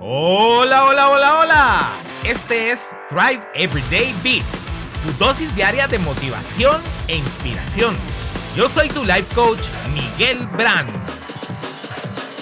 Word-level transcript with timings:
Hola, 0.00 0.86
hola, 0.86 1.08
hola, 1.08 1.38
hola. 1.40 1.92
Este 2.24 2.72
es 2.72 2.96
Thrive 3.08 3.46
Everyday 3.54 4.14
Beats, 4.22 4.64
tu 5.02 5.12
dosis 5.24 5.54
diaria 5.54 5.86
de 5.86 5.98
motivación 5.98 6.82
e 7.06 7.16
inspiración. 7.16 7.94
Yo 8.56 8.68
soy 8.68 8.88
tu 8.88 9.04
life 9.04 9.32
coach, 9.34 9.68
Miguel 9.94 10.46
Brand. 10.48 10.90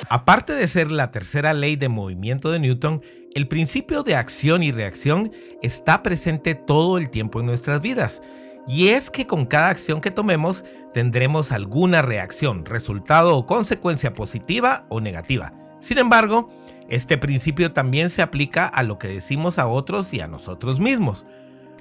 Aparte 0.08 0.54
de 0.54 0.66
ser 0.66 0.90
la 0.90 1.10
tercera 1.10 1.52
ley 1.52 1.76
de 1.76 1.88
movimiento 1.88 2.50
de 2.50 2.58
Newton, 2.58 3.02
el 3.34 3.48
principio 3.48 4.03
de 4.03 4.16
acción 4.16 4.62
y 4.62 4.73
reacción 4.73 5.32
está 5.62 6.03
presente 6.03 6.55
todo 6.55 6.96
el 6.96 7.11
tiempo 7.11 7.41
en 7.41 7.46
nuestras 7.46 7.80
vidas. 7.82 8.23
Y 8.66 8.89
es 8.89 9.11
que 9.11 9.27
con 9.27 9.45
cada 9.45 9.69
acción 9.69 10.00
que 10.00 10.11
tomemos 10.11 10.64
tendremos 10.95 11.53
alguna 11.53 12.00
reacción, 12.03 12.64
resultado 12.64 13.37
o 13.37 13.46
consecuencia 13.46 14.14
positiva 14.14 14.84
o 14.89 15.00
negativa. 15.00 15.53
Sin 15.80 15.98
embargo, 15.98 16.48
este 16.93 17.16
principio 17.16 17.72
también 17.72 18.11
se 18.11 18.20
aplica 18.20 18.66
a 18.66 18.82
lo 18.82 18.98
que 18.98 19.09
decimos 19.09 19.59
a 19.59 19.66
otros 19.66 20.12
y 20.12 20.20
a 20.20 20.28
nosotros 20.28 20.78
mismos. 20.78 21.24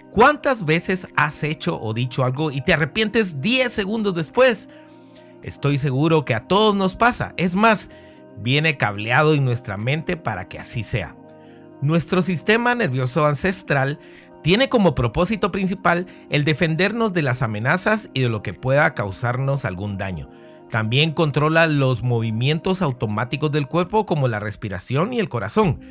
¿Cuántas 0.09 0.63
veces 0.63 1.05
has 1.17 1.43
hecho 1.43 1.77
o 1.81 1.93
dicho 1.93 2.23
algo 2.23 2.49
y 2.49 2.61
te 2.61 2.71
arrepientes 2.71 3.41
10 3.41 3.73
segundos 3.73 4.15
después? 4.15 4.69
Estoy 5.43 5.77
seguro 5.79 6.23
que 6.23 6.33
a 6.33 6.47
todos 6.47 6.77
nos 6.77 6.95
pasa. 6.95 7.33
Es 7.35 7.55
más, 7.55 7.89
viene 8.37 8.77
cableado 8.77 9.33
en 9.33 9.43
nuestra 9.43 9.75
mente 9.75 10.15
para 10.15 10.47
que 10.47 10.59
así 10.59 10.81
sea. 10.81 11.17
Nuestro 11.81 12.21
sistema 12.21 12.73
nervioso 12.73 13.25
ancestral 13.25 13.99
tiene 14.43 14.69
como 14.69 14.95
propósito 14.95 15.51
principal 15.51 16.05
el 16.29 16.45
defendernos 16.45 17.11
de 17.11 17.23
las 17.23 17.41
amenazas 17.41 18.09
y 18.13 18.21
de 18.21 18.29
lo 18.29 18.41
que 18.41 18.53
pueda 18.53 18.93
causarnos 18.93 19.65
algún 19.65 19.97
daño. 19.97 20.29
También 20.71 21.11
controla 21.11 21.67
los 21.67 22.01
movimientos 22.01 22.81
automáticos 22.81 23.51
del 23.51 23.67
cuerpo 23.67 24.05
como 24.05 24.29
la 24.29 24.39
respiración 24.39 25.11
y 25.11 25.19
el 25.19 25.27
corazón. 25.27 25.81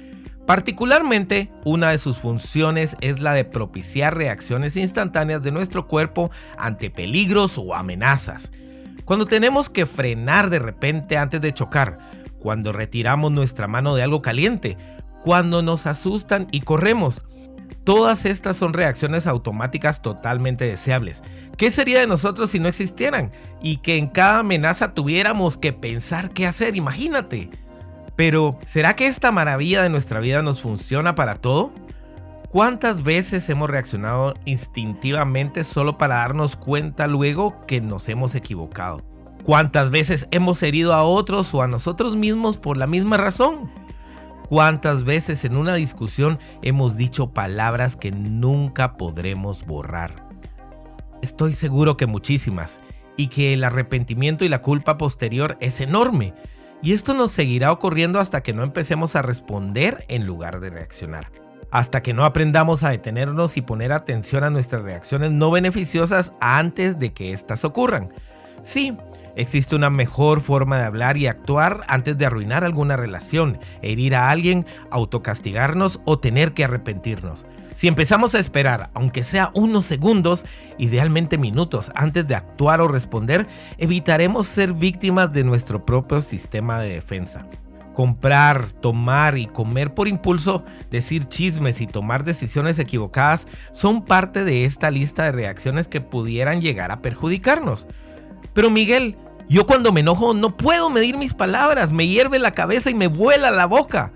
Particularmente, 0.47 1.53
una 1.65 1.91
de 1.91 1.99
sus 1.99 2.17
funciones 2.17 2.97
es 3.03 3.21
la 3.21 3.35
de 3.35 3.45
propiciar 3.45 4.17
reacciones 4.17 4.77
instantáneas 4.77 5.43
de 5.43 5.53
nuestro 5.53 5.87
cuerpo 5.87 6.31
ante 6.57 6.91
peligros 6.91 7.59
o 7.59 7.75
amenazas. 7.75 8.51
Cuando 9.05 9.27
tenemos 9.27 9.69
que 9.69 9.85
frenar 9.85 10.49
de 10.49 10.59
repente 10.59 11.19
antes 11.19 11.43
de 11.43 11.53
chocar, 11.53 11.99
cuando 12.39 12.73
retiramos 12.73 13.31
nuestra 13.31 13.69
mano 13.69 13.95
de 13.95 14.03
algo 14.03 14.23
caliente, 14.23 14.79
cuando 15.23 15.63
nos 15.63 15.87
asustan 15.87 16.49
y 16.53 16.63
corremos, 16.63 17.27
Todas 17.91 18.25
estas 18.25 18.57
son 18.57 18.73
reacciones 18.73 19.27
automáticas 19.27 20.01
totalmente 20.01 20.65
deseables. 20.65 21.25
¿Qué 21.57 21.73
sería 21.73 21.99
de 21.99 22.07
nosotros 22.07 22.53
si 22.53 22.61
no 22.61 22.69
existieran? 22.69 23.33
Y 23.61 23.79
que 23.79 23.97
en 23.97 24.07
cada 24.07 24.39
amenaza 24.39 24.95
tuviéramos 24.95 25.57
que 25.57 25.73
pensar 25.73 26.31
qué 26.31 26.47
hacer, 26.47 26.77
imagínate. 26.77 27.51
Pero, 28.15 28.57
¿será 28.65 28.95
que 28.95 29.09
esta 29.09 29.33
maravilla 29.33 29.83
de 29.83 29.89
nuestra 29.89 30.21
vida 30.21 30.41
nos 30.41 30.61
funciona 30.61 31.17
para 31.17 31.35
todo? 31.35 31.73
¿Cuántas 32.53 33.03
veces 33.03 33.51
hemos 33.51 33.69
reaccionado 33.69 34.35
instintivamente 34.45 35.65
solo 35.65 35.99
para 35.99 36.19
darnos 36.19 36.55
cuenta 36.55 37.09
luego 37.09 37.61
que 37.67 37.81
nos 37.81 38.09
hemos 38.09 38.37
equivocado? 38.37 39.03
¿Cuántas 39.43 39.91
veces 39.91 40.29
hemos 40.31 40.63
herido 40.63 40.95
a 40.95 41.03
otros 41.03 41.53
o 41.55 41.63
a 41.63 41.67
nosotros 41.67 42.15
mismos 42.15 42.57
por 42.57 42.77
la 42.77 42.87
misma 42.87 43.17
razón? 43.17 43.69
¿Cuántas 44.51 45.05
veces 45.05 45.45
en 45.45 45.57
una 45.57 45.75
discusión 45.75 46.41
hemos 46.63 46.97
dicho 46.97 47.31
palabras 47.31 47.95
que 47.95 48.11
nunca 48.11 48.97
podremos 48.97 49.65
borrar? 49.65 50.27
Estoy 51.23 51.53
seguro 51.53 51.97
que 51.97 52.07
muchísimas, 52.07 52.81
y 53.17 53.29
que 53.29 53.53
el 53.53 53.63
arrepentimiento 53.63 54.45
y 54.45 54.49
la 54.49 54.61
culpa 54.61 54.99
posterior 54.99 55.57
es 55.61 55.81
enorme, 55.81 56.35
y 56.83 56.95
esto 56.95 57.15
nos 57.15 57.31
seguirá 57.31 57.71
ocurriendo 57.71 58.19
hasta 58.19 58.43
que 58.43 58.53
no 58.53 58.65
empecemos 58.65 59.15
a 59.15 59.23
responder 59.23 60.05
en 60.09 60.27
lugar 60.27 60.59
de 60.59 60.71
reaccionar. 60.71 61.31
Hasta 61.71 62.03
que 62.03 62.13
no 62.13 62.25
aprendamos 62.25 62.83
a 62.83 62.91
detenernos 62.91 63.57
y 63.57 63.63
poner 63.63 63.93
atención 63.93 64.43
a 64.43 64.51
nuestras 64.51 64.83
reacciones 64.83 65.31
no 65.31 65.53
beneficiosas 65.53 66.33
antes 66.41 66.99
de 66.99 67.13
que 67.13 67.33
éstas 67.33 67.65
ocurran. 67.65 68.13
Sí, 68.63 68.97
Existe 69.37 69.77
una 69.77 69.91
mejor 69.91 70.41
forma 70.41 70.79
de 70.79 70.85
hablar 70.85 71.17
y 71.17 71.27
actuar 71.27 71.85
antes 71.89 72.19
de 72.19 72.27
arruinar 72.27 72.65
alguna 72.65 72.97
relación, 72.97 73.59
herir 73.83 74.15
a 74.15 74.31
alguien, 74.31 74.67
autocastigarnos 74.91 76.01
o 76.05 76.19
tener 76.19 76.53
que 76.53 76.65
arrepentirnos. 76.65 77.47
Si 77.73 77.87
empezamos 77.87 78.35
a 78.35 78.41
esperar, 78.41 78.91
aunque 78.95 79.23
sea 79.23 79.53
unos 79.55 79.87
segundos, 79.87 80.45
idealmente 80.77 81.39
minutos, 81.39 81.93
antes 81.95 82.27
de 82.27 82.35
actuar 82.35 82.81
o 82.81 82.89
responder, 82.89 83.47
evitaremos 83.79 84.49
ser 84.49 84.73
víctimas 84.73 85.33
de 85.33 85.45
nuestro 85.45 85.87
propio 85.87 86.21
sistema 86.21 86.81
de 86.81 86.95
defensa. 86.95 87.47
Comprar, 87.95 88.67
tomar 88.81 89.39
y 89.39 89.47
comer 89.47 89.95
por 89.95 90.09
impulso, 90.09 90.65
decir 90.91 91.27
chismes 91.27 91.81
y 91.81 91.87
tomar 91.87 92.25
decisiones 92.25 92.79
equivocadas 92.79 93.47
son 93.73 94.05
parte 94.05 94.45
de 94.45 94.65
esta 94.65 94.91
lista 94.91 95.25
de 95.25 95.33
reacciones 95.33 95.87
que 95.87 96.01
pudieran 96.01 96.61
llegar 96.61 96.93
a 96.93 97.03
perjudicarnos. 97.03 97.87
Pero 98.53 98.71
Miguel, 98.71 99.17
yo 99.49 99.67
cuando 99.67 99.93
me 99.93 100.01
enojo 100.01 100.35
no 100.35 100.57
puedo 100.57 100.91
medir 100.91 101.17
mis 101.17 101.35
palabras, 101.35 101.93
me 101.93 102.07
hierve 102.07 102.39
la 102.39 102.53
cabeza 102.53 102.91
y 102.91 102.95
me 102.95 103.09
vuela 103.09 103.51
la 103.51 103.67
boca. 103.67 104.13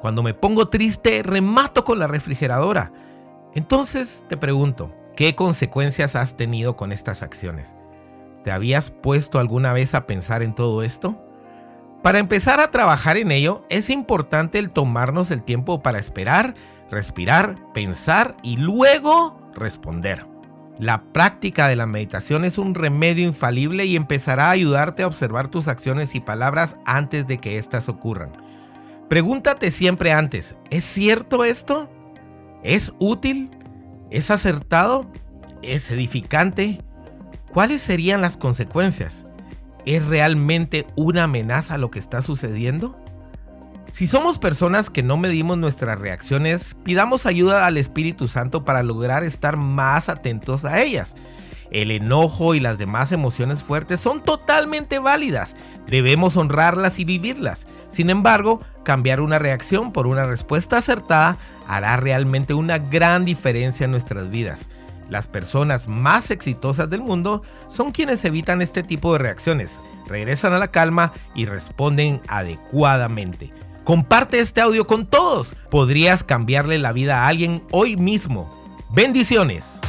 Cuando 0.00 0.22
me 0.22 0.34
pongo 0.34 0.68
triste, 0.68 1.22
remato 1.22 1.84
con 1.84 1.98
la 1.98 2.06
refrigeradora. 2.06 2.92
Entonces 3.54 4.24
te 4.28 4.36
pregunto, 4.36 4.94
¿qué 5.16 5.34
consecuencias 5.34 6.14
has 6.14 6.36
tenido 6.36 6.76
con 6.76 6.92
estas 6.92 7.22
acciones? 7.22 7.74
¿Te 8.44 8.50
habías 8.52 8.90
puesto 8.90 9.38
alguna 9.38 9.72
vez 9.72 9.94
a 9.94 10.06
pensar 10.06 10.42
en 10.42 10.54
todo 10.54 10.82
esto? 10.82 11.22
Para 12.02 12.18
empezar 12.18 12.60
a 12.60 12.70
trabajar 12.70 13.16
en 13.16 13.32
ello, 13.32 13.64
es 13.68 13.90
importante 13.90 14.58
el 14.58 14.70
tomarnos 14.70 15.30
el 15.30 15.42
tiempo 15.42 15.82
para 15.82 15.98
esperar, 15.98 16.54
respirar, 16.90 17.56
pensar 17.72 18.36
y 18.42 18.58
luego 18.58 19.40
responder. 19.54 20.26
La 20.78 21.04
práctica 21.04 21.68
de 21.68 21.76
la 21.76 21.86
meditación 21.86 22.44
es 22.44 22.58
un 22.58 22.74
remedio 22.74 23.26
infalible 23.26 23.86
y 23.86 23.96
empezará 23.96 24.48
a 24.48 24.50
ayudarte 24.50 25.02
a 25.02 25.06
observar 25.06 25.48
tus 25.48 25.68
acciones 25.68 26.14
y 26.14 26.20
palabras 26.20 26.76
antes 26.84 27.26
de 27.26 27.38
que 27.38 27.56
éstas 27.56 27.88
ocurran. 27.88 28.32
Pregúntate 29.08 29.70
siempre 29.70 30.12
antes, 30.12 30.54
¿es 30.68 30.84
cierto 30.84 31.44
esto? 31.44 31.88
¿Es 32.62 32.92
útil? 32.98 33.50
¿Es 34.10 34.30
acertado? 34.30 35.10
¿Es 35.62 35.90
edificante? 35.90 36.82
¿Cuáles 37.52 37.80
serían 37.80 38.20
las 38.20 38.36
consecuencias? 38.36 39.24
¿Es 39.86 40.06
realmente 40.06 40.86
una 40.94 41.24
amenaza 41.24 41.78
lo 41.78 41.90
que 41.90 42.00
está 42.00 42.20
sucediendo? 42.20 43.00
Si 43.90 44.06
somos 44.06 44.38
personas 44.38 44.90
que 44.90 45.02
no 45.02 45.16
medimos 45.16 45.56
nuestras 45.56 45.98
reacciones, 45.98 46.76
pidamos 46.82 47.24
ayuda 47.24 47.66
al 47.66 47.78
Espíritu 47.78 48.28
Santo 48.28 48.64
para 48.64 48.82
lograr 48.82 49.24
estar 49.24 49.56
más 49.56 50.08
atentos 50.08 50.64
a 50.64 50.82
ellas. 50.82 51.14
El 51.70 51.90
enojo 51.90 52.54
y 52.54 52.60
las 52.60 52.78
demás 52.78 53.12
emociones 53.12 53.62
fuertes 53.62 54.00
son 54.00 54.22
totalmente 54.22 54.98
válidas, 54.98 55.56
debemos 55.86 56.36
honrarlas 56.36 56.98
y 56.98 57.04
vivirlas. 57.04 57.66
Sin 57.88 58.10
embargo, 58.10 58.60
cambiar 58.84 59.20
una 59.20 59.38
reacción 59.38 59.92
por 59.92 60.06
una 60.06 60.26
respuesta 60.26 60.78
acertada 60.78 61.38
hará 61.66 61.96
realmente 61.96 62.54
una 62.54 62.78
gran 62.78 63.24
diferencia 63.24 63.84
en 63.84 63.90
nuestras 63.90 64.30
vidas. 64.30 64.68
Las 65.08 65.26
personas 65.26 65.86
más 65.88 66.30
exitosas 66.30 66.90
del 66.90 67.00
mundo 67.00 67.42
son 67.68 67.92
quienes 67.92 68.24
evitan 68.24 68.60
este 68.60 68.82
tipo 68.82 69.12
de 69.12 69.20
reacciones, 69.20 69.80
regresan 70.06 70.52
a 70.52 70.58
la 70.58 70.68
calma 70.68 71.12
y 71.34 71.46
responden 71.46 72.20
adecuadamente. 72.28 73.52
Comparte 73.86 74.40
este 74.40 74.60
audio 74.60 74.84
con 74.88 75.06
todos. 75.06 75.54
Podrías 75.70 76.24
cambiarle 76.24 76.76
la 76.76 76.92
vida 76.92 77.22
a 77.22 77.28
alguien 77.28 77.62
hoy 77.70 77.96
mismo. 77.96 78.50
Bendiciones. 78.90 79.80